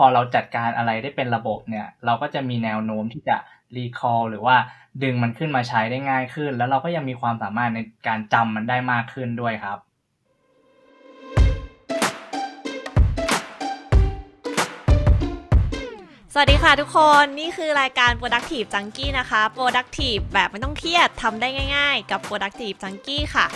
[0.00, 3.36] พอเราจัดการอะไรได้เป็นระบบเนี่ย เราก็จะมีแนวโน้มที่จะ
[3.76, 4.56] รีคอลหรือว่า
[5.02, 9.78] ดึงมันขึ้นมาใช้ได้ง่ายขึ้น แล้วเราก็ยังมีความสามารถในการจำมันได้มากขึ้นด้วยครับ
[16.32, 23.46] สวัสดีค่ะทุกคนนี่คือรายการ Productive Junkie นะคะ Productive แบบไม่ต้องเครียดทำได้ง่ายๆ กับ Productive Junkie ค่ะ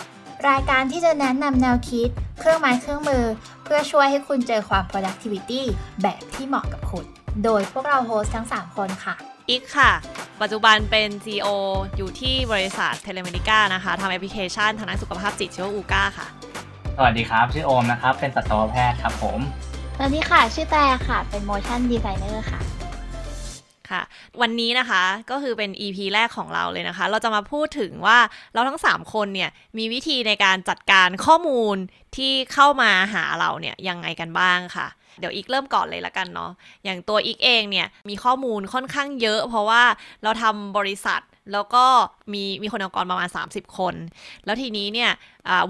[0.48, 3.24] รายการที่จะแนะนำแนวคิด เครื่องไม้เครื่องมือ
[3.64, 5.62] เพื่อช่วยให้คุณเจอความ productivity
[6.02, 7.04] แบบที่เหมาะกับคุณ
[7.44, 9.14] โดยพวกเรา host ทั้ง 3 คนค่ะ
[9.50, 9.90] อิ๊กค่ะ
[10.40, 11.48] ปัจจุบันเป็น CEO
[11.96, 16.26] อยู่ที่บริษัทเทเลเมดิก้านะคะทำแอปพลิเคชันทางด้านสุขภาพจิตชื่อว่าอูก้าค่ะ
[16.96, 19.38] สวัสดีครับ ชื่อโอมนะครับ เป็นสัตวแพทย์ครับผม
[19.96, 22.60] สวัสดีค่ะ ชื่อแตนค่ะ เป็น motion designer ค่ะ
[23.90, 24.02] ค่ะ
[24.40, 28.18] วันนี้นะคะก็คือเป็น EP แรกของเราเลยนะคะ เราจะมาพูดถึงว่า
[28.54, 31.76] เราทั้ง 3 คนเนี่ยมีวิธีในการจัดการข้อมูล
[32.16, 34.86] ที่เข้ามาหาเราเนี่ยยังไงกันบ้างค่ะ
[35.18, 36.50] เดี๋ยวอีกเริ่มก่อนเลยละกันเนาะ
[36.84, 39.82] อย่างตัวอีกเองเนี่ยมีข้อมูลค่อนข้างเยอะ เพราะว่า
[40.22, 41.20] เราทำบริษัท
[41.52, 41.84] แล้วก็
[42.32, 43.94] มีมีคนองค์กรประมาณ 30 คน
[44.44, 45.10] แล้วทีนี้เนี่ย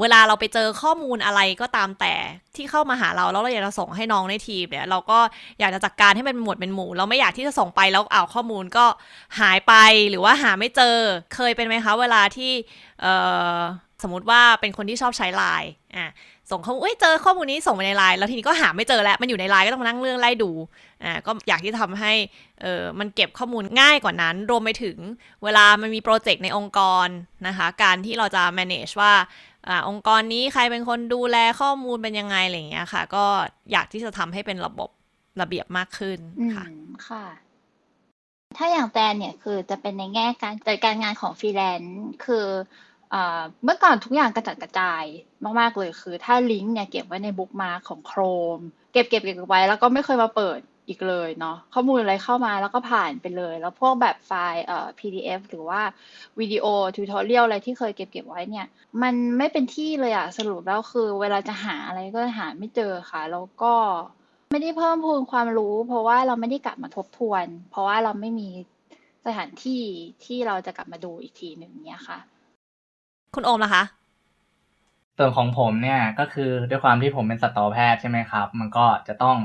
[0.00, 2.14] เวลาเราไปเจอข้อมูลอะไรก็ตามแต่
[2.56, 5.18] ที่เข้ามาหาเราแล้วเราอยากจะส่งให้น้องในทีมเนี่ยเราก็
[5.60, 8.86] อยากจะจัดการให้เป็นหมวดเป็นหมู่ เราไม่อยากที่จะส่งไปแล้วเอาข้อมูลก็
[9.40, 9.74] หายไป
[10.10, 10.96] หรือว่าหาไม่เจอ
[11.34, 12.52] เคยเป็นไหมคะเวลาที่
[14.02, 16.10] สมมติว่าเป็นคนที่ชอบใช้ไลน์อะ
[16.50, 20.50] ส่งเขาเอ้ยเจอข้อมูลนี้ส่งไปในไลน์แล้วทีนี้ก็หาไม่เจอแล้วมันอยู่ในไลน์ก็ต้องมานั่งเรื่องไล่ดู
[21.04, 22.12] อ่าก็อยากที่ทำให้
[22.60, 24.96] เออมันเก็บข้อมูลง่ายกว่านั้น รวมไปถึง
[25.44, 27.08] เวลามันมีโปรเจกต์ในองค์กร
[27.46, 29.12] นะคะการที่เราจะ manage ว่า
[29.68, 33.24] อ่าองค์กรนี้ใครเป็นคนดูแลข้อมูลเป็นยังไงอะไรอย่างเงี้ยค่ะ ก็
[33.72, 34.90] อยากที่จะทำให้เป็นระบบ
[35.40, 36.18] ระเบียบมากขึ้น
[36.54, 36.66] ค่ะ
[37.08, 37.24] ค่ะ
[38.58, 42.46] ถ้าอย่างแตนเนี่ยคือจะเป็นในแง่การจัดการงานของฟรีแลนซ์คือ
[43.64, 45.05] เมื่อก่อนทุกอย่างกระจัดกระจาย
[45.58, 55.81] มากๆเลยคือ ถ้าลิงก์เนี่ยเก็บไว้ใน bookmark ของ Chrome เก็บเก็บเก็บไว้แล้วก็ไม่เคยมาเปิดอีกเลยเนาะข้อมูลอะไรเข้ามาแล้วก็ผ่านไปเลย แล้วพวกแบบไฟล์เอ่อ PDF หรือว่า
[56.41, 58.66] วิดีโอ tutorial อะไรที่เคยเก็บเก็บไว้เนี่ย
[59.03, 63.75] มันไม่เป็นที่เลยอะสรุปแล้วคือ เวลาจะหาอะไรก็หาไม่เจอค่ะ แล้วก็
[64.53, 68.49] ไม่ได้เพิ่มพูนความรู้ เพราะว่าเราไม่ได้กลับมาทบทวน เพราะว่าเราไม่มี
[69.26, 69.82] สถานที่
[70.25, 72.19] ที่เราจะกลับมาดูอีกทีหนึ่งเนี่ยค่ะ
[73.34, 73.82] คุณโอมล่ะคะ
[75.18, 79.36] ส่วนของผมเนี่ยก็คือด้วยความที่ผมเป็นสัตวแพทย์ใช่ไหมครับ มันก็จะต้อง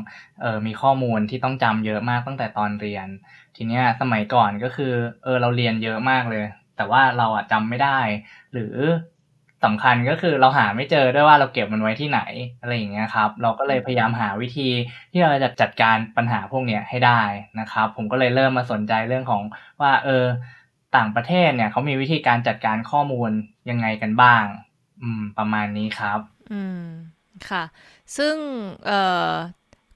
[0.42, 3.08] เออมีข้อมูลที่ต้องจำเยอะมากตั้งแต่ตอนเรียน
[3.56, 4.94] ทีเนี้ยสมัยก่อนก็คือ
[5.24, 6.46] เออเราเรียนเยอะมากเลย
[6.78, 8.00] แต่ว่าเราอะจำไม่ได้
[8.54, 8.76] หรือ
[9.64, 12.22] สำคัญก็คือเราหาไม่เจอด้วยว่าเราเก็บมันไว้ที่ไหน
[12.62, 14.70] อะไรอย่างเงี้ยครับ เราก็เลยพยายามหาวิธี
[15.12, 17.22] ที่เราจะจัดการปัญหาพวกเนี้ยให้ได้
[17.60, 19.42] นะครับ ผมก็เลยเริ่มมาสนใจเรื่องของ
[19.82, 20.26] ว่าเออ
[20.96, 23.32] ต่างประเทศเนี่ยเขามีวิธีการจัดการข้อมูล
[23.70, 24.44] ยังไงกันบ้าง
[25.02, 26.20] อืม ประมาณนี้ครับ
[26.52, 26.86] อืม
[27.50, 27.64] ค่ะ
[28.18, 28.36] ซึ่ง
[28.86, 29.32] เอ่อ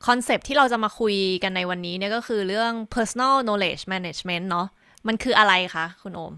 [0.07, 4.67] คอนเซปที่เราจะมาคุยกันในวันนี้เนี่ยก็คือเรื่อง personal knowledge management เนาะ
[5.07, 6.33] มันคืออะไรคะคุณโอม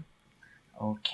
[0.78, 1.10] โอเค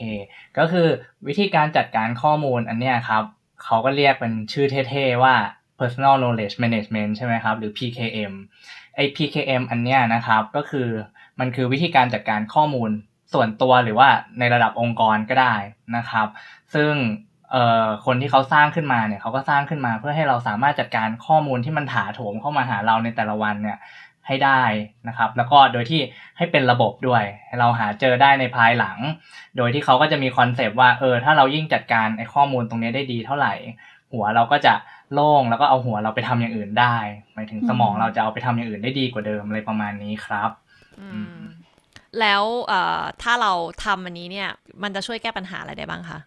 [0.58, 0.88] ก็คือ
[1.26, 3.24] วิธีการจัดการข้อมูลอันเนี้ยครับ
[3.64, 5.34] เขาก็เรียกเป็นชื่อเท่ๆว่า
[5.80, 8.32] personal knowledge management ใช่ไหมครับ หรือ PKM
[8.94, 10.88] ไอ้ PKM อันเนี้ยนะครับ ก็คือ
[11.40, 12.90] มันคือวิธีการจัดการข้อมูล
[13.32, 14.08] ส่วนตัวหรือว่า
[14.38, 15.54] ในระดับองค์กรก็ได้
[15.96, 16.28] นะครับ
[16.74, 16.92] ซึ่ง
[18.06, 23.78] คนที่เขาสร้างขึ้นมาเนี่ยเขาก็สร้างขึ้นมาเพื่อให้เราสามารถจัดการข้อมูลที่มันถาโถมเข้ามาหาเราในแต่ละวันเนี่ย
[24.26, 24.62] ให้ได้
[25.08, 26.00] นะครับ แล้วก็โดยที่
[26.36, 28.98] ให้เป็นระบบด้วยให้เราหาเจอได้ในภายหลัง
[29.56, 33.54] โดยที่เขาก็จะมีคอนเซปต์ว่าเออถ้าเรายิ่งจัดการไอ้ข้อมูลตรงนี้ได้ดีเท่าไหร่
[34.12, 34.74] หัวเราก็จะ
[35.12, 36.96] โล่งแล้วก็เอาหัวเราไปทำอย่างอื่นได้
[37.34, 40.50] หมายถึงสมองเราจะเอาไปทำอย่างอื่นได้ดีกว่าเดิมอะไรประมาณนี้ครับ
[42.20, 42.42] แล้ว
[43.22, 43.52] ถ้าเรา
[43.84, 44.50] ทำอันนี้เนี่ย
[44.82, 46.18] มันจะช่วยแก้ปัญหาอะไรได้บ้างคะ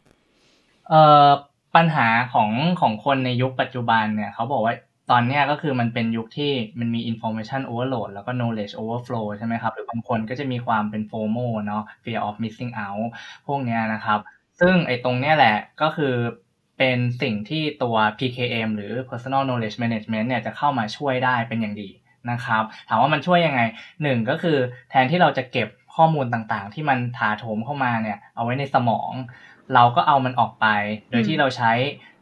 [0.90, 1.30] เอ่อ
[1.76, 2.50] ปัญหาของ
[2.82, 4.76] ของคนในยุคปัจจุบันเนี่ยเขาบอกว่า
[5.12, 13.08] ตอนนี้ก็คือมันเป็นยุคที่มันมี information overload แล้วก็ knowledge overflow ใช่ไหมครับ หรือบางคนก็จะมีความเป็น FOMO เนาะ fear of missing out
[13.48, 14.20] พวกนี้นะครับ
[14.60, 16.14] ซึ่งไอ้ตรงเนี้ยแหละก็คือ
[16.78, 21.90] เป็นสิ่งที่ตัว PKM หรือ personal knowledge management เนี่ยจะเข้ามาช่วยได้เป็นอย่างดี
[22.32, 23.62] นะครับ ถามว่ามันช่วยยังไง
[24.04, 24.58] หนึ่งก็คือ
[24.90, 29.12] แทนที่เราจะเก็บ ข้อมูลต่างๆ ที่มันถาโถมเข้ามาเนี่ยเอาไว้ในสมอง
[29.76, 30.68] เราก็เอามันออกไป
[31.12, 31.72] โดยที่เราใช้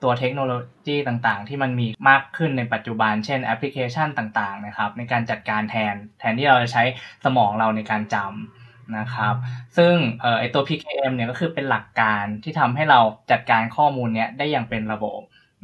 [0.03, 0.53] ตัวเทคโนโล
[0.87, 6.83] ยีต่างๆ ที่มันมีมากขึ้นในปัจจุบัน เช่นแอปพลิเคชันต่างๆนะครับในการจัดการแทนแทนที่เราจะใช้
[7.25, 9.35] สมองเราในการจำนะครับ
[9.77, 12.99] ซึ่งเออไอตัว PKM เนี่ยก็คือเป็นหลักการที่ทำให้เรา
[13.31, 15.21] จัดการข้อมูลเนี้ยได้อย่างเป็นระบบ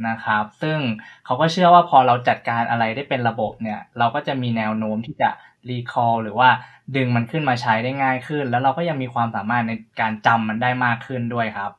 [0.07, 0.77] นะครับ ซึ่ง
[1.25, 5.29] เขาก็เชื่อว่าพอเราจัดการอะไรได้เป็นระบบเนี่ย เราก็จะมีแนวโน้มที่จะ
[5.69, 6.49] รีคอลหรือว่า
[6.95, 11.71] ดึงมันขึ้นมาใช้ได้ง่ายขึ้น แล้วเราก็ยังมีความสามารถในการจำมันได้มากขึ้นด้วยครับ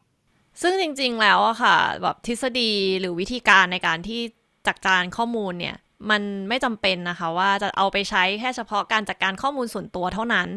[0.63, 4.21] ซึ่งจริงๆแล้วอะค่ะแบบทฤษฎีหรือวิธีการในการที่
[4.69, 5.77] จัดการข้อมูลเนี่ย
[6.11, 10.49] มันไม่จำเป็นนะคะว่าจะเอาไปใช้แค่เฉพาะการจัดการข้อมูลส่วนตัวเท่านั้น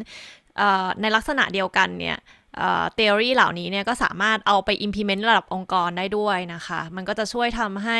[1.00, 2.16] ในลักษณะเดียวกันเนี่ย
[2.56, 7.98] เทอรี่เหล่านี้เนี่ยก็สามารถเอาไป implement ระดับองค์กรได้ด้วยนะคะ มันก็จะช่วยทำให้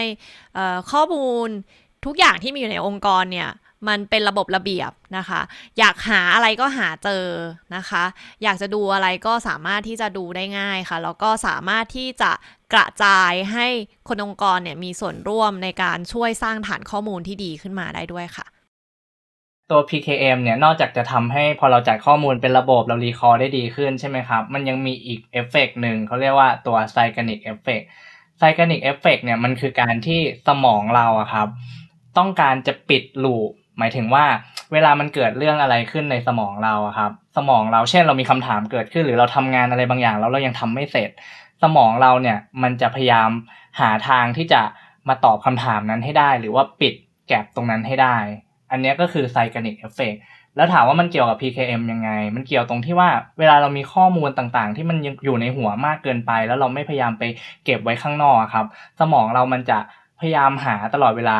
[0.92, 1.48] ข้อมูล
[2.06, 3.50] ทุกอย่างที่มีอยู่ในองค์กรเนี่ย
[3.88, 5.40] มันเป็นระบบระเบียบนะคะ
[5.78, 7.24] อยากหาอะไรก็หาเจอ
[7.76, 8.04] นะคะ
[8.42, 12.30] อยากจะดูอะไรก็สามารถที่จะดูได้ง่ายค่ะ แล้วก็สามารถที่จะ
[12.72, 13.66] กระจายให้
[14.08, 18.46] คนองค์กรเนี่ยมีส่วนร่วมในการช่วยสร้างฐานข้อมูลที่ดีขึ้นมาได้ด้วยค่ะ
[19.70, 27.80] ตัว PKM เนี่ย นอกจากจะทำให้พอเราจัดข้อมูลเป็นระบบเรา recall ได้ดีขึ้นใช่ไหมครับ มันยังมีอีกเอฟเฟกหนึ่งเขาเรียกว่าตัว Zeigarnik effect
[28.38, 31.48] Zeigarnik effect เนี่ยมันคือการที่สมองเราอะครับ
[32.18, 34.24] ต้องการจะปิด loop หมายถึงว่า
[34.72, 41.10] เวลามันเกิดเรื่องอะไรขึ้นในสมองเราครับ สมองเราเช่นเรามีคำถามเกิดขึ้น หรือเราทำงานอะไรบางอย่างแล้วเรายังทำไม่เสร็จ
[41.62, 43.30] สมองเราเนี่ยมันจะพยายาม
[43.80, 44.62] หาทางที่จะ
[45.08, 46.94] มาตอบคำถามนั้นให้ได้ หรือว่าปิด
[47.28, 48.16] gap ตรงนั้นให้ได้
[48.70, 50.14] อันนี้ก็คือ Zeigarnik effect
[50.56, 53.08] แล้วถามว่ามันเกี่ยวกับ PKM ยังไง มันเกี่ยวตรงที่ว่า
[53.38, 57.22] เวลาเรามีข้อมูลต่างๆ ที่มันยังอยู่ในหัวมากเกินไป แล้วเราไม่พยายามไป
[57.64, 58.66] เก็บไว้ข้างนอกครับ
[59.00, 59.78] สมองเรามันจะ
[60.20, 61.38] พยายามหาตลอดเวลา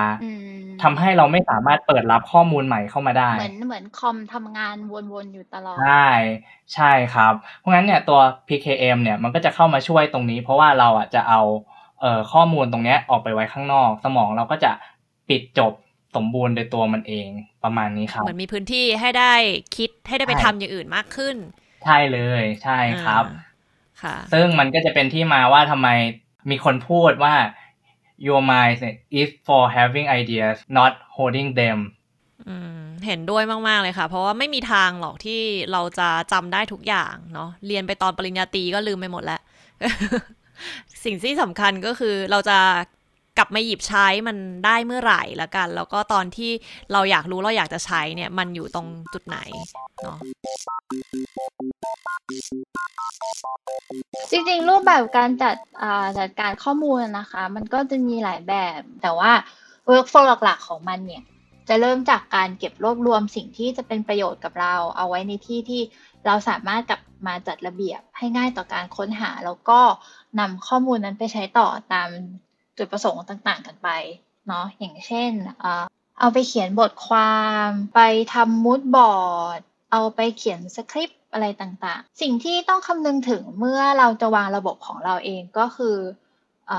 [0.82, 4.76] ทำให้เราไม่สามารถเปิดรับข้อมูลใหม่เข้ามาได้ เหมือนเหมือนคอมทำงาน
[5.12, 6.06] วนๆอยู่ตลอด ใช่
[6.74, 11.40] ใช่ครับ เพราะงั้นเนี่ยตัว PKM เนี่ยมันก็จะเข้ามาช่วยตรงนี้ เพราะว่าเราอะจะเอา
[12.00, 14.72] เอ่อข้อมูลตรงนี้ออกไปไว้ข้างนอก สมองเราก็จะ
[15.28, 15.72] ปิดจบ
[16.16, 17.26] สมบูรณ์โดยตัวมันเอง
[17.64, 19.34] ประมาณนี้ครับ เหมือนมีพื้นที่ให้ได้
[19.76, 21.36] คิดให้ได้ไปทำอย่างอื่นมากขึ้น
[21.84, 23.24] ใช่เลยใช่ครับ
[24.02, 25.88] ค่ะ ซึ่งมันก็จะเป็นที่มาว่าทำไม
[26.50, 27.34] มีคนพูดว่า
[28.26, 28.76] your mind
[29.20, 31.78] is for having ideas not holding them
[33.06, 35.40] เห็นด้วยมาก ๆ เลยค่ะ เพราะว่าไม่มีทางหรอกที่
[35.72, 39.40] เราจะจำได้ทุกอย่างเนาะเรียนไปตอนปริญญาตรีก็ลืมไปหมดแล้ว
[41.05, 42.58] สิ่งที่สำคัญก็คือเราจะ
[43.42, 46.50] กลับมาหยิบใช้มันได้เมื่อไหร่ละกัน แล้วก็ตอนที่
[46.92, 49.38] เราอยากรู้เราอยากจะใช้เนี่ยมันอยู่ตรงจุดไหน
[50.02, 50.19] เนาะ
[54.31, 55.56] จริงๆ รูปแบบการจัด
[56.19, 59.32] จัดการข้อมูลนะคะ มันก็จะมีหลายแบบ แต่ว่า
[59.88, 61.22] workflow หลักๆ ของมันเนี่ย
[61.69, 65.82] จะเริ่มจากการเก็บรวบรวมสิ่งที่จะเป็นประโยชน์กับเรา เอาไว้ในที่ที่
[66.26, 69.81] เราสามารถกลับมาจัดระเบียบให้ง่ายต่อการค้นหา แล้วก็
[70.38, 72.08] นำข้อมูลนั้นไปใช้ต่อตาม
[72.80, 73.88] จุดประสงค์ต่างๆกันไป
[74.48, 75.32] เนาะอย่างเช่น
[76.20, 78.00] เอาไปเขียนบทความไป
[78.34, 79.60] ทำ mood board
[79.92, 85.96] เอาไปเขียนสคริปต์อะไรต่างๆ สิ่งที่ต้องคำนึงถึงเมื่อเราจะวางระบบของเราเองก็คื
[86.70, 86.72] อ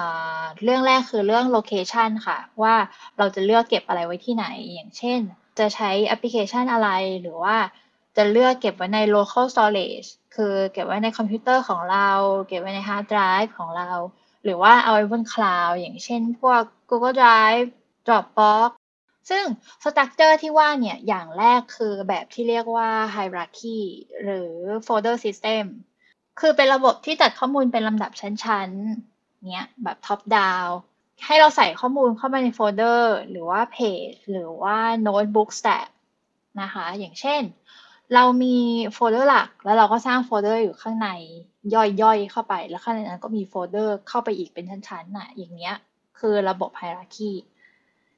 [0.64, 2.76] เรื่องแรกคือเรื่อง location ค่ะ ว่า
[3.18, 5.20] เราจะเลือกเก็บอะไรไว้ที่ไหน อย่างเช่น
[5.60, 6.90] จะใช้แอปพลิเคชันอะไร
[7.22, 7.58] หรือว่า
[8.18, 12.10] จะเลือกเก็บไว้ใน local storage คือเก็บไว้ในคอมพิวเตอร์ของเรา
[12.48, 13.92] เก็บไว้ในฮาร์ดไดรฟ์ของเรา
[14.44, 17.68] หรือว่าเอาไว้บน cloud อย่างเช่นพวก Google Drive
[18.08, 18.70] Dropbox
[19.30, 19.46] ซึ่ง
[19.84, 23.80] structure ที่ว่าเนี่ย อย่างแรกคือแบบที่เรียกว่า hierarchy
[24.24, 24.52] หรือ
[24.86, 25.66] folder system
[26.40, 30.70] คือเป็นระบบที่จัดข้อมูลเป็นลำดับชั้นๆ เนี่ยแบบ top down
[31.26, 33.78] ให้เราใส่ข้อมูลเข้ามาในโฟลเดอร์ หรือว่าเพ
[34.10, 34.78] จหรือว่า
[35.08, 35.88] notebook stack
[36.62, 37.42] นะคะ อย่างเช่น
[38.16, 38.56] เรามี
[38.94, 41.10] โฟลเดอร์หลัก แล้วเราก็สร้างโฟลเดอร์อยู่ข้างใน
[41.74, 45.76] ย่อยๆเข้าไป แล้วข้างในนั้นก็มีโฟลเดอร์เข้าไปอีกเป็นชั้นๆน่ะ อย่างเนี้ย
[46.20, 47.32] คือระบบ hierarchy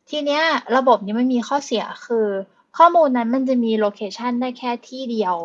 [0.10, 0.44] ทีเนี้ย
[0.78, 2.28] ระบบนี้มันมีข้อเสียคือ
[2.78, 5.36] ข้อมูลนั้นมันจะมี location ได้แค่ที่เดียว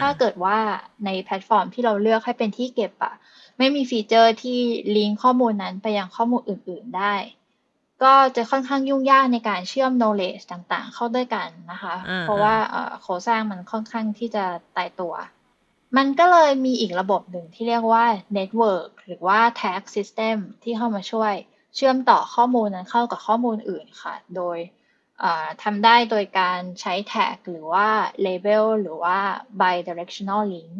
[0.00, 0.58] ถ้าเกิดว่า
[1.04, 3.14] ในแพลตฟอร์มที่เราเลือกให้เป็นที่เก็บอะ
[3.58, 4.58] ไม่มี feature ที่
[4.96, 7.14] ลิงก์ข้อมูลนั้นไปยังข้อมูลอื่น ๆได้
[8.02, 12.56] ก็จะค่อนข้างยุ่งยากในการเชื่อม knowledge ต่างๆ เข้าด้วยกันนะคะ เพราะว่า
[13.02, 14.44] โครงสร้างมันค่อนข้างที่จะ
[14.76, 15.14] ตายตัว
[15.96, 18.04] มันก็เลยมีอีกระบบหนึ่งที่เรียกว่า
[18.36, 21.34] network หรือว่า tag system ที่เข้ามาช่วย
[21.74, 24.58] เชื่อมต่อข้อมูลนั้นเข้ากับข้อมูลอื่นค่ะ โดย
[25.62, 27.88] ทำได้โดยการใช้แท็กหรือว่า
[28.26, 29.18] label หรือว่า
[29.60, 30.74] bidirectional link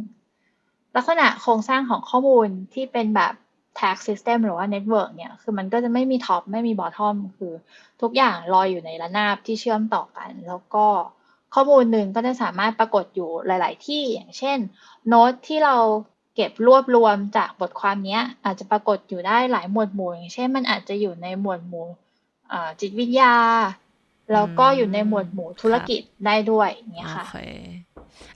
[0.96, 3.34] ลักษณะโครงสร้างของข้อมูลที่เป็นแบบ
[3.80, 7.52] tag system หรือว่า network เนี่ย คือมันก็จะไม่มี top ไม่มี bottom คือ
[8.02, 10.86] ทุกอย่างลอยอยู่ในระนาบที่เชื่อมต่อกัน แล้วก็
[11.54, 14.58] ข้อมูลหนึ่งก็จะสามารถปรากฏอยู่หลาย ๆ ที่อย่างเช่น
[15.08, 15.76] โน้ตที่เรา
[16.34, 21.86] เก็บรวบรวมจากบทความนี้อาจจะปรากฏอยู่ได้หลายหมวดหมู่ อย่างเช่น มันอาจจะอยู่ในหมวดหมู่
[22.80, 23.36] จิตวิทยา
[24.32, 27.36] แล้วก็อยู่ในหมวดหมู่ธุรกิจได้ด้วยอย่างเงี้ยค่ะโอเค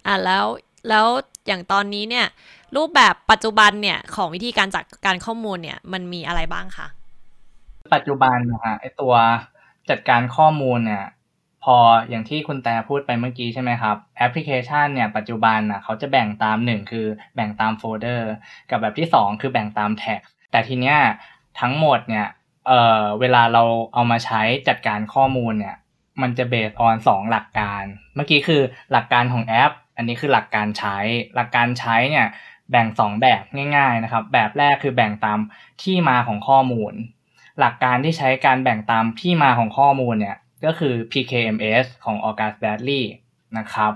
[0.06, 0.46] อะแล้ว
[0.88, 1.06] แล้ว
[1.46, 2.26] อย่างตอนนี้เนี่ย
[2.76, 6.86] รูปแบบปัจจุบันเนี่ยของวิธีการจัดการข้อมูลเนี่ยมันมีอะไรบ้างคะ
[7.94, 9.14] ปัจจุบันนะฮะไอตัว
[9.90, 11.04] จัดการข้อมูลเนี่ย
[11.64, 11.76] พอ
[12.08, 18.30] อย่างที่คุณแต่พูดไปเมื่อกี้ใช่ไหมครับแอปพลิเคชันเนี่ยปัจจุบันนะเขาจะแบ่งตามหนึ่งคือแบ่งตามโฟลเดอร์
[18.70, 20.96] กับแบบที่สองคือแบ่งตาม tag แต่ทีเนี้ย
[21.60, 22.26] ทั้งหมดเนี่ย
[22.66, 23.62] เออเวลาเรา
[23.94, 25.76] เอามาใช้จัดการข้อมูลเนี่ย
[26.22, 28.62] มันจะเบสออนสองหลักการ เมื่อกี้คือ
[28.92, 30.96] หลักการของแอป อันนี้คือหลักการใช้
[31.34, 32.26] หลักการใช้เนี่ย
[32.72, 33.42] แบ่งสองแบบ
[33.76, 35.38] ง่ายๆนะครับ แบบแรกคือแบ่งตาม
[35.82, 36.92] ที่มาของข้อมูล
[37.58, 40.36] หลักการที่ใช้การแบ่งตามที่มาของข้อมูลเนี่ย
[40.66, 43.04] ก็คือ PKMS ของ August Bradley
[43.58, 43.92] นะครับ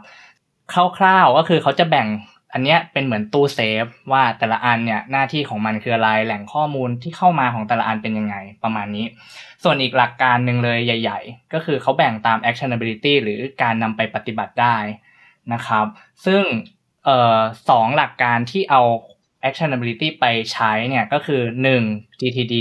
[0.99, 2.09] คร่าวๆก็คือเขาจะแบ่ง
[2.52, 9.06] อันเนี้ยเป็นเหมือนตู้เซฟว่าแต่ละอันเนี่ยหน้าที่ของมันคืออะไรแหล่งข้อมูลที่เข้ามาของแต่ละอันเป็นยังไงประมาณนี้
[9.62, 14.76] ส่วนอีกหลักการหนึ่งเลยใหญ่ ๆ ก็คือเขาแบ่งตาม actionability หรือการนำไปปฏิบัติได้
[15.52, 15.87] นะครับ
[16.26, 16.42] ซึ่ง
[17.07, 18.83] เอ่อสองหลักการที่เอา
[19.49, 21.41] actionability ไปใช้เนี่ยก็คือ
[21.83, 22.55] 1 GTD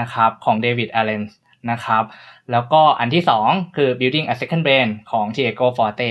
[0.00, 1.22] นะครับของ David Allen
[1.70, 2.04] นะครับ
[2.52, 6.10] แล้วก็อันที่สองคือ building a second brain ของ Diego Forte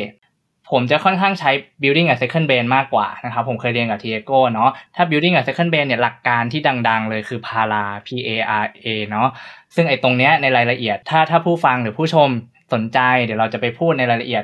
[0.72, 1.52] ผมจะค่อนข้างใช้
[1.82, 8.10] building a second brain มากกว่านะครับผมเคยเรียนกับ Diego เนาะถ้า building a second brain เนี่ยหลักการที่ดังๆ เลยคือ PARA P
[8.28, 8.30] A
[8.64, 9.28] R A เนาะ
[9.76, 12.30] ซึ่งไอ้ตรงเนี้ยในรายละเอียดถ้าถ้าผู้ฟังหรือผู้ชม
[12.74, 14.44] สนใจ เดี๋ยวเราจะไปพูดในรายละเอียด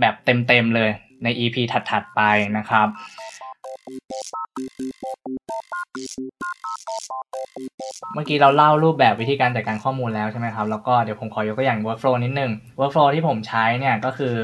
[0.00, 0.90] แบบเต็มๆเลย
[1.24, 1.56] ใน EP
[1.90, 2.20] ถัด ๆ ไป
[2.56, 2.88] นะครับ
[8.14, 14.34] เมื่อกี้เราเล่ารูปแบบวิธีการจัดการข้อมูลแล้วใช่ไหมครับ แล้วก็เดี๋ยวผมขอยกตัวอย่าง workflow นิดนึง workflow ที่ผมใช้เนี่ยก็คือ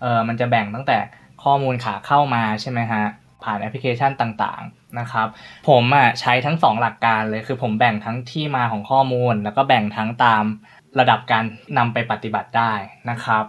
[0.00, 0.98] เออมันจะแบ่งตั้งแต่
[1.44, 3.04] ข้อมูลขาเข้ามาใช่ไหมฮะ
[3.44, 5.26] ผ่านแอปพลิเคชันต่างๆนะครับ
[5.68, 10.44] ผมอะใช้ทั้ง 2 หลักการเลยคือผมแบ่งทั้งที่มาของข้อมูล แล้วก็แบ่งทั้งตาม
[11.00, 11.44] ระดับการ
[11.78, 12.72] นำไปปฏิบัติได้
[13.10, 13.44] นะครับ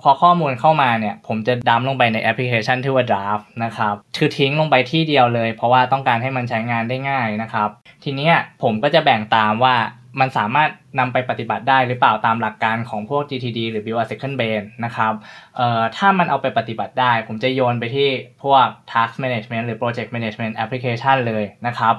[0.00, 7.68] พอข้อมูลเข้ามาเนี่ย ผมจะดัมลงไปในแอปพลิเคชันที่ว่า Draft นะครับคือทิ้งลงไปที่เดียวเลย เพราะว่าต้องการให้มันใช้งานได้ง่ายนะครับ
[8.04, 8.30] ทีนี้
[8.62, 9.76] ผมก็จะแบ่งตามว่า
[10.20, 15.12] มันสามารถนำไปปฏิบัติได้หรือเปล่าตามหลักการของพวก GTD หรือ Build a Second Brain นะครับ
[15.56, 18.08] เอ่อถ้ามันเอาไปปฏิบัติได้ ผมจะโยนไปที่
[18.42, 21.94] พวก Task Management หรือ Project Management Application เลยนะครับ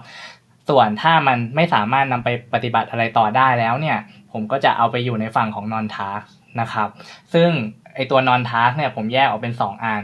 [0.69, 3.97] ส่วนถ้ามันไม่สามารถนำไปปฏิบัติอะไรต่อได้แล้วเนี่ย
[4.31, 6.25] ผมก็จะเอาไปอยู่ในฝั่งของ Non Task
[6.61, 6.89] นะครับ
[7.33, 7.49] ซึ่ง
[7.97, 10.03] ไอตัว Non Task เนี่ยผมแยกออกเป็น 2อัน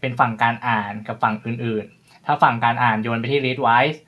[0.00, 3.98] เป็นฝั่งการอ่านกับฝั่งอื่นๆ ถ้าฝั่งการอ่านโยนไปที่ Readwise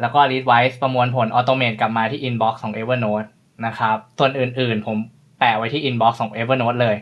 [0.00, 3.28] แล้วก็ Readwise ประมวลผลออโตเมตกลับมาที่ Inbox ของ Evernote
[3.66, 4.96] นะครับ ส่วนอื่นๆ ผม
[5.38, 6.96] แปะไว้ที่ Inbox ของ Evernote เลย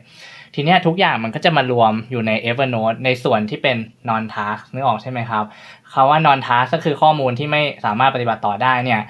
[0.55, 3.77] ทีเนี้ยทุกอย่างมันก็จะมารวมอยู่ใน Evernote ในส่วนที่เป็น
[4.09, 5.45] non task นึกออกใช่ไหมครับ
[5.93, 9.03] คาว่า non task ก็คือข้อมูลที่ไม่สามารถปฏิบัติต่อได้เนี่ย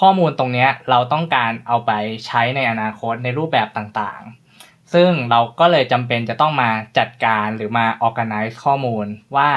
[0.00, 1.92] ข้อมูลตรงนี้เราต้องการเอาไป
[2.26, 4.45] ใช้ในอนาคตในรูปแบบต่างๆ
[4.94, 9.50] ซึ่งเราก็เลยจำเป็นจะต้องมาจัดการหรือมา organize ข้อมูลว่า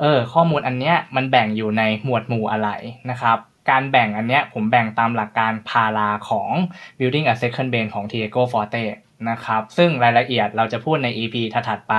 [0.00, 2.68] เออข้อมูลอันเนี้ยมันแบ่งอยู่ในหมวดหมู่อะไร
[3.10, 3.38] นะครับ
[3.70, 6.50] การแบ่งอันเนี้ยผมแบ่งตามหลักการพาราของ
[6.98, 8.84] building a second brain ของ Diego Forte
[9.30, 11.94] นะครับ ซึ่งรายละเอียดเราจะพูดใน EP ถัดๆไป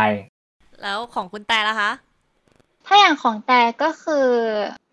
[0.82, 1.92] แล้วของคุณแต่ละคะ
[2.88, 4.27] ถ้าอย่างของแต่ก็คือ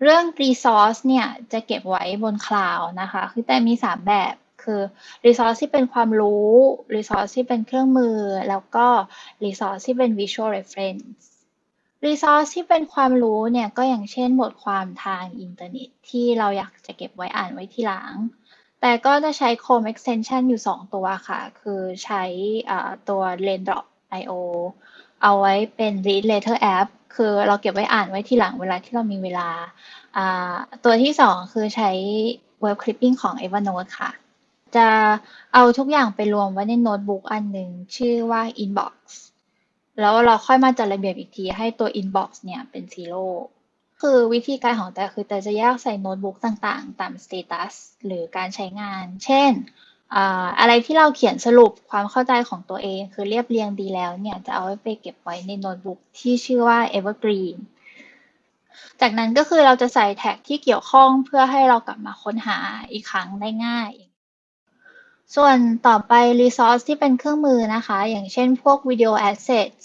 [0.02, 4.34] เรื่อง resource เนี่ยจะเก็บไว้บนคลาวนะคะ คือแต่มี 3 แบบ
[4.70, 4.84] คือ
[5.26, 6.50] resource ที่เป็นความรู้
[6.96, 8.16] resource ที่เป็นเครื่องมือ
[8.48, 8.86] แล้วก็
[9.44, 11.22] resource ที่เป็น visual reference
[12.06, 18.14] resource ที่เป็นความรู้เนี่ยก็อย่างเช่นบทความทางอินเทอร์เน็ต ที่เราอยากจะเก็บไว้อ่านไว้ทีหลัง
[18.80, 22.22] แต่ก็จะใช้ Chrome extension อยู่ 2 ตัวค่ะ คือใช้
[23.08, 24.32] ตัว Raindrop.io
[25.22, 29.48] เอาไว้เป็น read later app คือเราเก็บไว้อ่านไว้ทีหลังเวลาที่เรามีเวลา
[30.84, 31.90] ตัวที่ 2 คือใช้
[32.64, 34.10] web clipping ของ Evernote ค่ะ
[34.76, 34.88] จะ
[35.54, 38.94] เอาทุกอย่างไปรวมไว้ในโน้ตบุ๊กอันหนึ่งชื่อว่า inbox
[40.00, 43.26] แล้วเราค่อยมาจัดระเบียบอีกทีให้ตัว inbox เนี่ยเป็น zero
[44.00, 47.74] คือวิธีการของแต่คือแต่จะแยกใส่โน้ตบุ๊กต่างๆ ตาม status
[48.06, 49.52] หรือการใช้งาน เช่น
[50.58, 57.56] อะไรที่เราเขียนสรุปความเข้าใจของตัวเอง คือเรียบเรียงดีแล้วเนี่ยจะเอาไปเก็บไว้ในโน้ตบุ๊กที่ชื่อว่า evergreen
[59.00, 62.58] จากนั้นก็คือเราจะใส่แท็กที่เกี่ยวข้องเพื่อให้เรากลับมาค้นหา
[62.92, 63.90] อีกครั้งได้ง่าย
[65.36, 65.56] ส่วน
[65.86, 69.84] ต่อไป resource ที่เป็นเครื่องมือนะคะ อย่างเช่นพวก video assets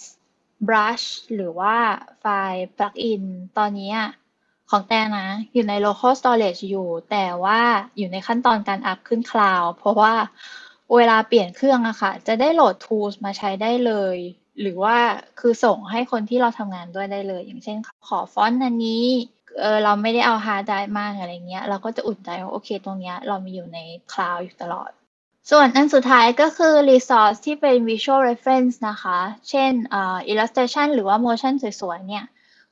[0.67, 1.75] brush หรือว่า
[2.19, 3.23] ไฟล์ plugin
[3.57, 3.95] ตอนนี้
[4.69, 7.61] ของแต่นะ อยู่ใน local storage อยู่ แต่ว่า
[7.97, 10.13] อยู่ในขั้นตอนการ up ขึ้น cloud เพราะว่า
[10.95, 14.17] เวลาเปลี่ยนเครื่องอะค่ะ จะได้โหลด tools มาใช้ได้เลย
[14.61, 14.97] หรือว่า
[15.39, 19.05] คือส่งให้คนที่เราทำงานด้วยได้เลย อย่างเช่นขอฟอนต์อันนี้
[19.59, 23.79] เออเราไม่ได้เอาฮาร์ดไดรฟ์มาอะไรเงี้ย เราก็จะอุ่นใจว่าโอเคตรงเนี้ยเรามีอยู่ใน
[24.11, 24.91] cloud อยู่ตลอด
[25.51, 32.25] ส่วนอันสุดท้ายก็คือ resource ที่เป็น visual reference นะคะ เช่น uh, illustration หรือว่า motion สวยๆ เนี่ย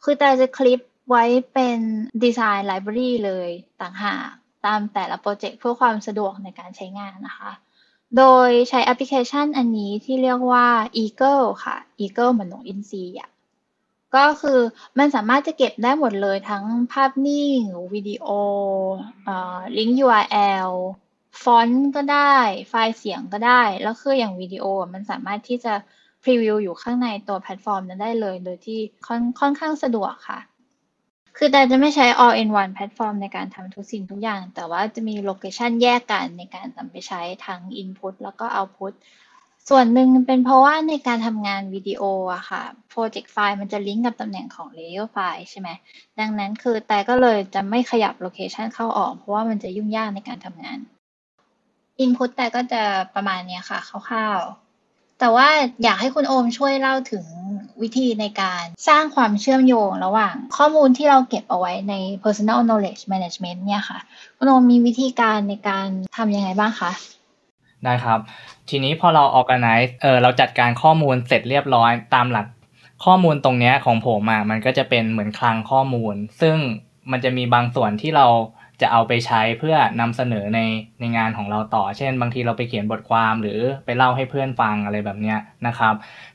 [0.03, 1.79] คือแต่จะคลิปไว้เป็น
[2.23, 3.49] design library เลย
[3.81, 4.27] ต่างหาก
[4.65, 7.51] ตามแต่ละโปรเจกต์เพื่อความสะดวกในการใช้งานนะคะ
[8.17, 10.67] โดยใช้แอปพลิเคชันอันนี้ที่เรียกว่า
[11.03, 13.29] Eagle ค่ะ Eagle เหมือนนกอินทรีอะ
[14.15, 14.59] ก็คือ
[14.97, 17.59] มันสามารถจะเก็บได้หมดเลยทั้งภาพนิ่ง
[17.93, 18.27] วิดีโอ
[19.77, 20.71] ลิงก์ URL
[21.41, 22.37] ฟอนต์ก็ได้
[22.69, 25.73] ไฟล์เสียงก็ได้ แล้วคืออย่างวิดีโอมันสามารถที่จะ
[26.23, 30.39] preview อยู่ข้างในตัวแพลตฟอร์มนั้นได้เลย โดยที่ค่อนค่อนข้างสะดวกค่ะ
[31.37, 38.93] คือแต่จะไม่ใช้ all in one แพลตฟอร์มในการทำทุกสิ่งทุกอย่าง แต่ว่าจะมี location แยกกันในการนำไปใช้ทั้ง input แล้วก็ output
[39.69, 45.69] ส่วนหนึ่งเป็นเพราะว่าในการทำงานวิดีโออะค่ะ project file มันจะลิงก์กับตำแหน่งของ layer file ใช่ไหม
[46.19, 50.79] ดังนั้นคือแต่ก็เลยจะไม่ขยับโลเคชันเข้าออก เพราะว่ามันจะยุ่งยากในการทำงาน
[52.03, 52.81] input แต่ก็จะ
[53.15, 55.47] ประมาณเนี้ยค่ะคร่าวๆ แต่ว่า
[55.83, 57.25] อยากให้คุณโอมช่วยเล่าถึง
[57.81, 63.99] วิธีในการสร้างความเชื่อมโยงระหว่าง ข้อมูลที่เราเก็บเอาไว้ใน personal knowledge management เนี่ยค่ะ
[64.37, 66.91] คุณโอมมีวิธีการในการทำยังไงบ้างคะ
[67.83, 68.19] ได้ครับ
[68.69, 72.47] ทีนี้พอเรา organize เออเราจัดการข้อมูลเสร็จเรียบร้อยตามหลัก
[73.05, 76.57] ข้อมูลตรงนี้ของผมอะมันก็จะเป็นเหมือนคลังข้อมูล ซึ่ง
[77.11, 78.27] มันจะมีบางส่วนที่เรา
[78.83, 80.59] จะเอาไปใช้เพื่อนำเสนอใน
[80.99, 85.35] ในงานของเราต่อ เช่น บางทีเราไปเขียนบทความหรือไปเล่าให้เพื่อนฟังอะไรแบบนี้
[85.67, 85.93] นะครับ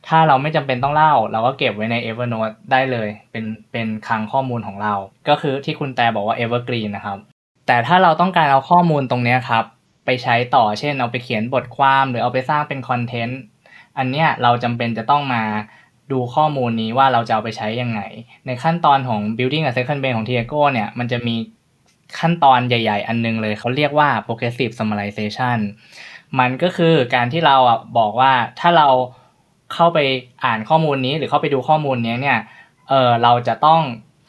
[0.08, 4.94] ถ้าเราไม่จำเป็นต้องเล่า เราก็เก็บไว้ใน Evernote ได้เลย เป็นเป็นคลังข้อมูลของเรา
[5.28, 7.18] ก็คือที่คุณแต่บอกว่า Evergreen นะครับ
[7.66, 9.64] แต่ถ้าเราต้องการเอาข้อมูลตรงนี้ครับ
[10.06, 13.40] ไปใช้ต่อ เช่น เอาไปเขียนบทความหรือเอาไปสร้างเป็นคอนเทนต์
[13.98, 15.44] อันเนี้ยเราจำเป็นจะต้องมา
[16.12, 18.00] ดูข้อมูลนี้ว่าเราจะเอาไปใช้ยังไง
[18.46, 21.36] ในขั้นตอนของ building a second brain ของ Tiago เนี่ย มันจะมี
[22.18, 25.58] ขั้นตอนใหญ่ ๆ อันนึงเลยเขาเรียกว่า progressive summarization
[26.38, 28.88] มันก็คือการที่เราอะบอกว่าถ้าเรา
[29.74, 29.98] เข้าไป
[30.44, 32.38] อ่านข้อมูลนี้หรือเข้าไปดูข้อมูลนี้เนี่ย
[32.88, 33.82] เออเราจะต้อง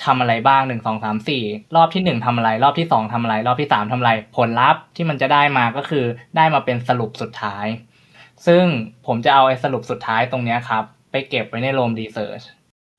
[0.06, 1.44] ทำอะไรบ้างหนึ่งสองสามสี่
[1.76, 6.06] รอบที่หนึ่งทำอะไร รอบที่สองทำอะไร รอบที่สามทำอะไร ผลลัพธ์ที่มันจะได้มาก็คือ
[6.36, 7.66] ได้มาเป็นสรุปสุดท้าย
[8.48, 8.64] ซึ่ง
[9.06, 12.44] ผมจะเอาไอ้สรุปสุดท้ายตรงนี้ครับ ไปเก็บไว้ใน Roam Research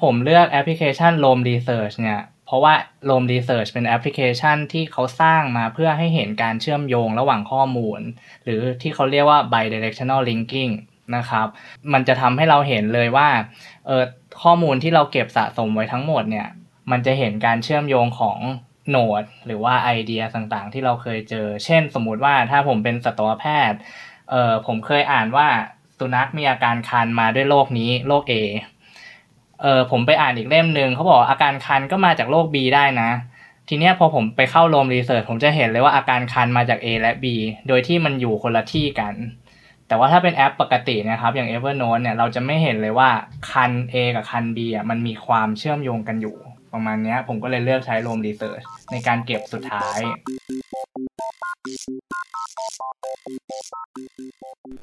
[0.03, 2.75] ผมเลือกแอปพลิเคชัน Roam Research เนี่ย เพราะว่า
[3.09, 8.00] Roam Research เป็นแอปพลิเคชันที่เขาสร้างมาเพื่อให้เห็นการเชื่อมโยงระหว่างข้อมูล
[8.45, 10.73] หรือที่เขาเรียกว่า bidirectional linking
[11.16, 11.47] นะครับ
[11.92, 13.28] มันจะทำให้เราเห็นเลยว่า
[13.87, 14.02] เออ
[14.42, 16.49] ข้อมูลที่เราเก็บสะสมไว้ทั้งหมดเนี่ย
[16.90, 18.39] มันจะเห็นการเชื่อมโยงของ
[18.91, 23.78] โนดหรือว่าไอเดียต่างๆ ที่เราเคยเจอ เช่น สมมุติว่าถ้าผมเป็นสัตวแพทย์
[24.30, 25.49] เออผมเคยอ่านว่า
[25.99, 28.34] สุนัขมีอาการคันมาด้วยโรคนี้โรค A
[29.63, 33.11] เออผมไปอ่านอีกเล่มหนึ่งเขาบอกอาการคันก็มาจากโรค B ได้นะ
[33.69, 37.25] ทีเนี้ยพอผมไปเข้าโรมรีเสิร์ชผมจะเห็นเลยว่าอาการคันมาจาก A และ B
[37.69, 39.15] โดยที่มันอยู่คนละที่กัน
[39.89, 43.11] แต่ว่าถ้าเป็นแอปปกตินะครับอย่าง Evernote เนี่ยเราจะไม่เห็นเลยว่า
[43.51, 46.37] คัน A กับคัน B อะมันมีความเชื่อมโยงกันอยู่
[46.73, 49.99] ประมาณนี้ผมก็เลยเลือกใช้โรมรีเสิร์ช ในการเก็บสุดท้าย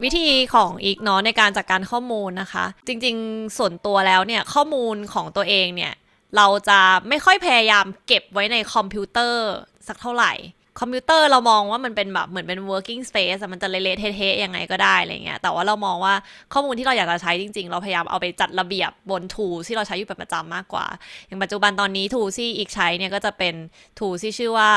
[0.03, 5.93] วิธีของอีกเนาะในการจัดกการข้อมูลนะคะ จริงๆส่วนตัวแล้วเนี่ย ข้อมูลของตัวเองเนี่ย
[6.37, 9.47] เราจะไม่ค่อยพยายามเก็บไว้ในคอมพิวเตอร์
[9.87, 10.33] สักเท่าไหร่
[10.79, 16.13] คอมพิวเตอร์เรามองว่ามันเป็นแบบเหมือนเป็น working space มันจะเละเทะยังไงก็ได้อะไรเงี้ย แต่ว่าเรามองว่า
[16.53, 20.85] ข้อมูลที่เราอยากจะใช้จริง ๆ เราพยายามเอาไปจัดระเบียบบน tool ที่เราใช้อยู่เป็นประจำมากกว่า
[21.27, 23.55] อย่างปัจจุบันตอนนี้ tool ที่อีกใช้เนี่ยก็จะเป็น
[23.97, 24.71] tool ที่ชื่อว่า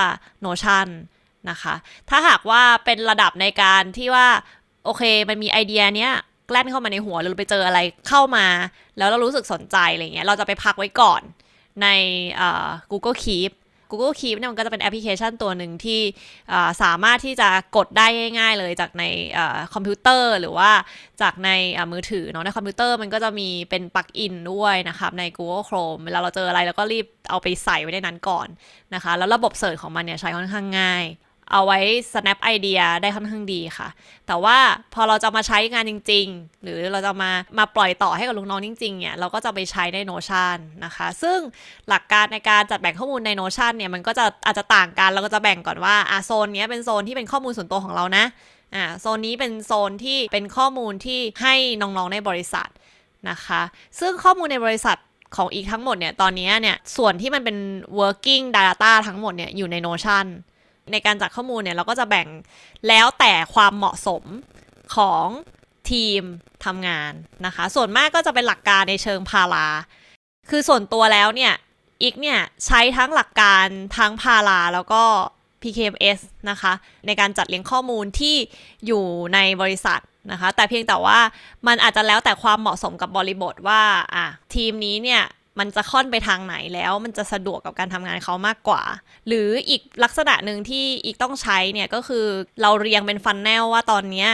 [0.44, 0.88] Notion
[1.50, 1.74] นะคะ
[2.10, 4.26] ถ้าหากว่าเป็นระดับในการที่ว่า
[4.84, 6.12] โอเคมันมีไอเดียเนี้ย
[6.46, 8.46] แกล้นเข้ามาในหัวหรือไปเจออะไรเข้ามา
[8.98, 11.22] แล้วเรารู้สึกสนใจอะไรเงี้ยเราจะไปพักไว้ก่อน
[11.82, 11.86] ใน
[12.90, 13.52] Google Keep
[13.90, 16.00] Google Keep เนี่ยมันก็จะเป็นแอปพลิเคชันตัวหนึ่งที่
[16.82, 18.06] สามารถที่จะกดได้
[18.38, 19.04] ง่าย ๆ เลยจากใน
[19.74, 20.70] คอมพิวเตอร์หรือว่า
[21.22, 21.50] จากใน
[21.92, 28.48] มือถือเนาะในคอมพิวเตอร์มันก็จะมีเป็น plugin ด้วยนะครับใน Google Chrome เวลาเราเจออะไรเราก็รีบเอาไปใส่ไว้ในนั้นก่อน
[28.94, 31.04] นะคะ แล้วระบบ search ของมันเนี่ยใช้ค่อนข้างง่าย
[31.52, 31.78] เอาไว้
[32.12, 33.88] snap idea ได้ค่อนข้างดีค่ะ
[34.26, 34.56] แต่ว่า
[34.94, 41.38] พอเราจะมาใช้งานจริง ๆ หรือเราจะมามาปล่อยต่อให้กับลูกน้องจริงๆเนี่ยเราก็จะไปใช้ใน Notion นะคะ ซึ่ง
[41.88, 48.24] หลักการในการจัดแบ่งข้อมูลใน Notion เนี่ยมันก็จะอาจจะต่างกันเราก็จะแบ่งก่อนว่าอ่าโซนนี้เป็นโซนที่เป็นข้อมูลส่วนตัวของเรานะ
[48.74, 52.68] อ่าโซนนี้เป็นโซนที่เป็นข้อมูลที่ให้น้องๆในบริษัท
[53.30, 53.62] นะคะ
[54.00, 54.98] ซึ่งข้อมูลในบริษัท
[55.36, 57.56] ของอีกทั้งหมดเนี่ยตอนนี้เนี่ยส่วนที่มันเป็น
[57.98, 60.26] working data ทั้งหมดเนี่ยอยู่ใน Notion
[60.92, 62.28] ในการจัดข้อมูลเนี่ยเราก็จะแบ่ง
[62.88, 64.22] แล้วแต่ความเหมาะสม
[64.96, 65.26] ของ
[65.90, 66.22] ทีม
[66.64, 67.12] ทำงาน
[67.46, 69.66] นะคะ ส่วนมากก็จะเป็นหลักการในเชิงพารา
[70.50, 71.54] คือส่วนตัวแล้วเนี่ย
[72.02, 75.02] อีกเนี่ยใช้ทั้งหลักการทั้งพาราแล้วก็
[75.62, 76.18] PKMS
[76.50, 76.72] นะคะ
[77.06, 78.36] ในการจัดเรียงข้อมูลที่
[78.86, 80.00] อยู่ในบริษัท
[80.32, 81.18] นะคะ แต่เพียงแต่ว่า
[81.66, 83.82] มันอาจจะแล้วแต่ความเหมาะสมกับบริบทว่า
[84.14, 85.22] อะทีมนี้เนี่ย
[85.60, 88.82] มันจะค่อนไปทางไหนแล้วมันจะสะดวกกับการทำงานเขามากกว่า
[89.28, 92.26] หรืออีกลักษณะหนึ่งที่อาจต้องใช้เนี่ยก็คือ
[92.62, 94.30] เราเรียงเป็น funnel ว่าตอนเนี้ย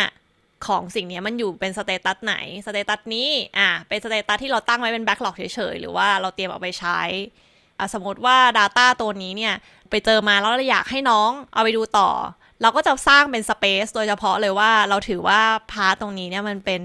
[0.66, 2.34] ของสิ่งนี้มันอยู่เป็น status ไหน
[2.66, 7.00] status นี้ อะ เป็น status ที่เราตั้งไว้เป็น backlog เฉยๆ หรือว่าเราเตรียมเอาไปใช้
[7.78, 9.54] อะสมมติว่า data ตัวนี้เนี่ย
[9.90, 12.10] ไปเจอมาแล้วเราอยากให้น้องเอาไปดูต่อ
[12.62, 15.40] เราก็จะสร้างเป็น space โดยเฉพาะเลยว่าเราถือว่า
[15.72, 16.82] part ตรงนี้เนี่ยมันเป็น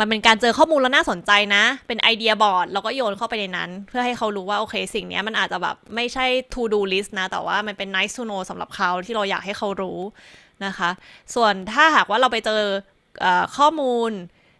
[0.00, 10.00] มันเป็นการเจอข้อมูลแล้วน่าสนใจนะ เป็น idea board แล้วก็โยนเข้าไปในนั้น เพื่อให้เขารู้ว่าโอเคสิ่งนี้มันอาจจะแบบไม่ใช่ to do list นะ แต่ว่ามันเป็น nice to know สำหรับเขาที่เราอยากให้เขารู้
[10.66, 10.90] นะคะ
[11.34, 12.62] ส่วนถ้าหากว่าเราไปเจอ
[13.56, 14.10] ข้อมูล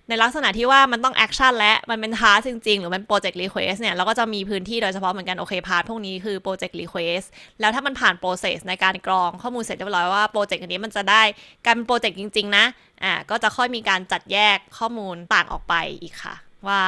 [0.09, 7.23] ในลักษณะที่ว่ามันต้อง action และมันเป็นทาร์จริง ๆ หรือมัน project request เนี่ยเราก็จะมีพื้นที่โดยเฉพาะเหมือนกัน โอเค part พวกนี้คือ project request
[7.61, 11.23] แล้วถ้ามันผ่าน process ในการกรองข้อมูลเสร็จเรียบร้อยว่า project อันนี้มันจะได้
[11.65, 12.65] การเป็น project จริง ๆ นะ
[13.03, 16.35] อ่าก็จะค่อยมีการจัดแยกข้อมูลต่างออกไปอีกค่ะ
[16.69, 16.81] ว่า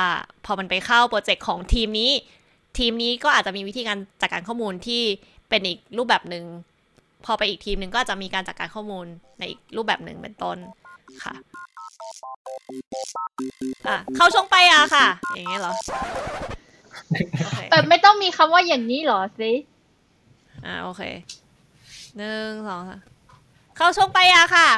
[0.45, 2.11] พอมันไปเข้าโปรเจกต์ของทีมนี้
[2.79, 5.03] ทีมนี้ก็อาจจะมีวิธีการจัดการข้อมูลที่
[5.49, 6.45] เป็นอีกรูปแบบหนึ่ง
[7.25, 9.07] พอไปอีกทีมหนึ่งก็จะมีการจัดการข้อมูล
[9.39, 10.57] ในอีกรูปแบบหนึ่งเป็นต้น
[11.25, 11.35] ค่ะ
[13.89, 15.73] อะเข้าช่องไปอะค่ะ อย่างเงี้ยเหรอ
[17.71, 19.53] แต่ไม่ต้องมีคำว่าอย่างนี้หรอสิ
[20.65, 21.03] อ่าโอเค
[22.17, 22.83] หนึ่งสอง
[23.77, 24.69] เข้าช่องไปอะค่ะ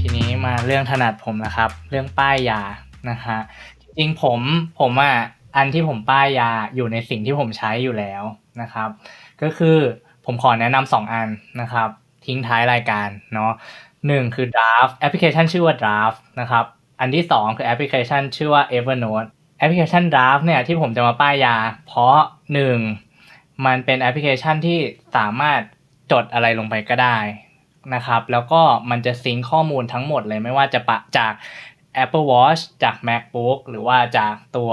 [0.00, 2.60] ทีนี้มาเรื่องถนัดผมนะครับ เรื่องป้ายยา
[3.10, 3.38] นะฮะ
[3.98, 4.40] จริงผม
[4.80, 5.14] ผมอะ
[5.56, 8.22] อันที่ผมป้ายยาอยู่ในสิ่งที่ผมใช้อยู่แล้ว
[8.60, 8.88] นะครับ
[9.42, 9.78] ก็คือ
[10.26, 11.28] ผมขอแนะนำสองอัน
[11.60, 11.88] นะครับ
[12.26, 13.52] ทิ้งท้ายรายการเนาะ
[14.06, 16.64] หนึ่งคือ Drafts แอปพลิเคชันชื่อว่า Drafts นะครับ
[17.00, 22.16] อันที่สองคือแอปพลิเคชันชื่อว่า Evernote แอปพลิเคชัน Drafts เนี่ยที่ผมจะมาป้ายยา เพราะ
[22.54, 22.78] หนึ่ง
[23.66, 24.78] มันเป็นแอปพลิเคชันที่
[25.16, 25.60] สามารถ
[26.12, 27.18] จดอะไรลงไปก็ได้
[27.94, 28.60] นะครับ แล้วก็
[28.90, 31.32] มันจะซิงข้อมูลทั้งหมดเลยไม่ว่าจะปะจาก
[32.04, 34.72] Apple Watch จาก MacBook หรือว่าจากตัว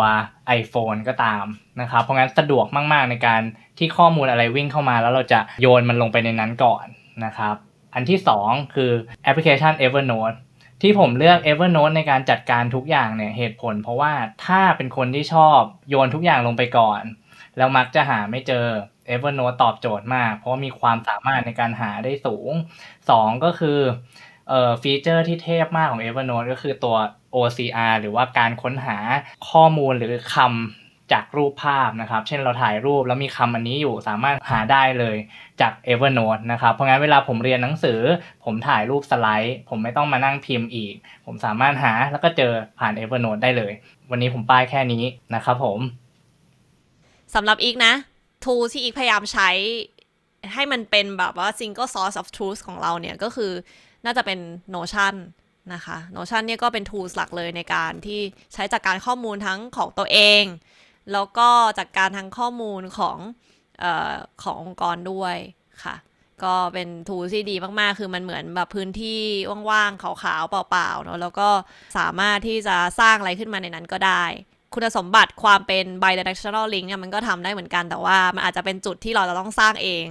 [0.60, 1.46] iPhone ก็ตาม
[1.82, 3.42] นะครับ เพราะงั้นสะดวกมาก ๆ ในการ
[3.78, 6.86] ที่ข้อมูลอะไรวิ่งเข้ามาแล้วเราจะโยนมันลงไปในนั้นก่อน
[7.26, 7.56] นะครับ
[7.94, 8.92] อันที่ 2 คือ
[9.24, 10.38] แอปพลิเคชัน Evernote
[10.82, 14.14] ที่ผมเลือก Evernote ในการจัดการทุกอย่างเนี่ยเหตุผล เพราะว่า
[14.46, 15.60] ถ้าเป็นคนที่ชอบ
[15.90, 17.02] โยนทุกอย่างลงไปก่อน
[17.58, 18.66] แล้วมักจะหาไม่เจอ
[19.14, 22.52] Evernote ตอบโจทย์มาก เพราะมีความสามารถในการหาได้สูง
[22.98, 23.80] 2 ก็คือ
[24.50, 26.96] เอ่อฟีเจอร์ที่เทพมากของ Evernote ก็คือตัว
[27.36, 28.98] OCR หรือว่าการค้นหา
[29.50, 30.83] ข้อมูลหรือคำ
[31.14, 35.18] จากรูปภาพนะครับ เช่นเราถ่ายรูปแล้วมีคำอันนี้อยู่สามารถหาได้เลย
[35.62, 38.00] จาก Evernote นะครับ เพราะงั้นเวลาผมเรียนหนังสือ
[38.46, 40.94] ผมถ่ายรูปสไลด์ ผมไม่ต้องมานั่งพิมพ์อีก
[41.26, 43.72] ผมสามารถหาแล้วก็เจอผ่าน Evernote ได้เลย
[44.12, 45.04] วันนี้ผมป้ายแค่นี้
[45.36, 45.80] นะครับผม
[47.36, 47.94] สำหรับอีกนะ
[48.44, 49.50] ทูที่อีกพยายามใช้
[50.54, 53.52] ให้มันเป็นแบบว่า single source of truth ของเราเนี่ยก็คือ
[54.06, 54.40] น่าจะเป็น
[54.76, 55.16] Notion
[55.74, 58.20] นะคะ Notion เนี่ยก็เป็น tools หลักเลยในการที่
[58.54, 60.44] ใช้จากการข้อมูลทั้งของตัวเอง
[61.12, 63.18] แล้วก็จากการทั้งข้อมูลของ
[63.84, 64.14] ออ
[64.44, 65.36] ขององค์กรด้วย
[65.84, 65.96] ค่ะ
[66.44, 69.22] ก็เป็นทูที่ดีมากๆ คือมันเหมือนแบบพื้นที่
[69.70, 71.50] ว่างๆขาวๆเปล่าๆเนาะแล้วก็
[71.98, 74.24] สามารถที่จะสร้างอะไรขึ้นมาในนั้นก็ได้
[74.74, 80.06] คุณสมบัติความเป็น bidirectional link เนี่ยมันก็ทำได้เหมือนกันแต่ว่ามันอาจจะเป็นจุดที่เราจะต้องสร้างเอง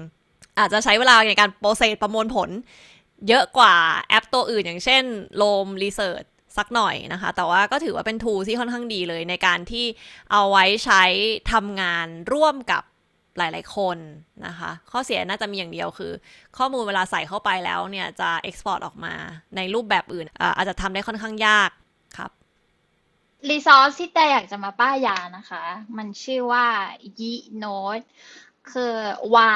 [0.59, 2.51] อาจจะใช้เวลาในการโปรเซสประมวลผล
[3.29, 3.75] เยอะกว่า
[4.09, 5.03] แอปตัวอื่นอย่างเช่น
[5.41, 9.87] l o m Research สักหน่อยนะคะ แต่ว่าก็ถือว่าเป็นทูที่ค่อนข้างดีเลยในการที่
[10.33, 11.03] เอาไว้ใช้
[11.53, 12.83] ทำงานร่วมกับ
[13.39, 13.99] หลาย ๆ คน
[14.47, 16.13] นะคะ ข้อเสียน่าจะมีอย่างเดียวคือ
[16.59, 19.15] ข้อมูลเวลาใส่เข้าไปแล้วเนี่ยจะ Export ออกมา
[19.57, 21.71] ในรูปแบบอื่น อาจจะทำได้ค่อนข้างยาก
[22.19, 22.31] ครับ
[23.51, 25.65] รีซอสที่แต่อยากจะมาป้ายยานะคะ
[25.97, 26.67] มันชื่อว่า
[27.31, 27.33] y
[27.65, 28.05] n o t e
[28.71, 28.95] คือ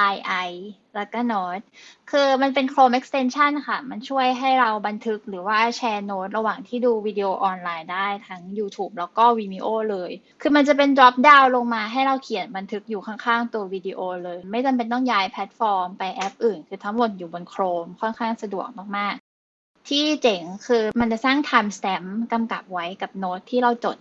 [0.09, 0.13] y
[0.49, 0.51] i
[0.95, 1.65] แล้วก็ Note
[2.11, 16.59] คือมันเป็น Chrome extension ค่ะ มันช่วยให้เราบันทึกหรือว่าแชร์โน้ตระหว่างที่ดูวิดีโอออนไลน์ได้ทั้ง YouTube แล้วก็ Vimeo เลย คือมันจะเป็น drop down ลงมาให้เราเขียนบันทึกอยู่ข้างๆ ตัววิดีโอเลย ไม่จำเป็นต้องย้ายแพลตฟอร์มไปแอปอื่น
[16.69, 23.99] คือทั้งหมดอยู่บน Chrome ค่อนข้างสะดวกมากๆ ที่เจ๋งคือมันจะสร้าง time stamp กำกับไว้กับโน้ตที่เราจด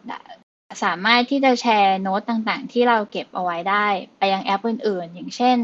[0.83, 5.57] สามารถที่จะแชร์โน้ตต่างๆ ที่เราเก็บเอาไว้ได้ ไปยังแอปอื่นๆ อย่างเช่น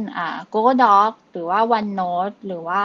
[0.54, 2.82] Google Docs หรือว่า OneNote หรือว่า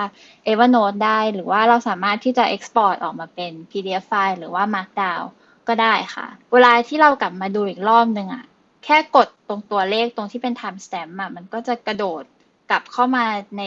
[0.50, 5.24] Evernote ได้ หรือว่าเราสามารถที่จะ Export ออกมาเป็น PDF ไฟล์หรือว่า Markdown
[5.68, 8.44] ก็ได้ค่ะ เวลาที่เรากลับมาดูอีกรอบหนึ่งอะ
[8.84, 12.22] แค่กดตรงตัวเลขตรงที่เป็น time stamp อะมันก็จะกระโดด
[12.70, 13.24] กลับเข้ามา
[13.58, 13.62] ใน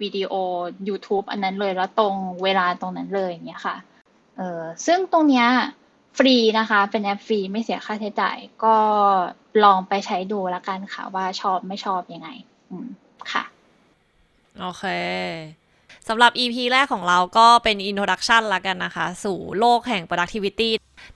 [0.00, 0.32] วิดีโอ
[0.88, 3.76] YouTube อันนั้นเลยแล้วตรงเวลาตรงนั้นเลยอย่างเงี้ยค่ะ
[4.36, 5.48] เออซึ่งตรงเนี้ย
[6.16, 8.76] ฟรีนะคะ เป็นแอปฟรีไม่เสียค่าใช้จ่าย ก็
[9.64, 12.28] ลองไปใช้ดูแล้วกันค่ะ ว่าชอบไม่ชอบยังไง
[12.70, 12.88] อืม
[13.32, 13.44] ค่ะ
[14.60, 14.84] โอเค
[16.08, 20.70] สำหรับ EP แรกของเราก็เป็น introduction ละกันนะคะ สู่โลกแห่ง productivity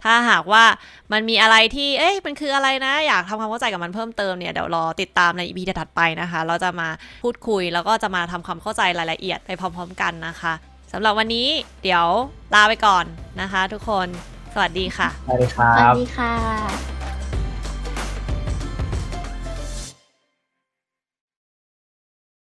[0.04, 0.64] ถ้าหากว่า
[1.12, 6.88] มันมีอะไรที่ เอ๊ะมันคืออะไรนะ อยากทำความเข้าใจกับมันเพิ่มเติมเนี่ย เดี๋ยวรอติดตามใน EP ถัดไปนะคะ เราจะมา
[7.22, 10.52] พูดคุย แล้วก็จะมาทำความเข้าใจรายละเอียดไปพร้อม ๆ กันนะคะ
[10.92, 11.48] สำหรับวันนี้
[11.82, 12.06] เดี๋ยว
[12.54, 13.04] ลาไปก่อน
[13.40, 14.08] นะคะ ทุกคน
[14.54, 16.97] สวัสดีค่ะ สวัสดีครับสวัสดีค่ะ